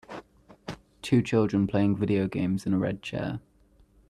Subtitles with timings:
[1.03, 3.39] Two children playing video games in a red chair.